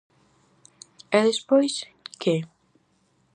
[1.17, 1.73] E despois,
[2.21, 2.35] que?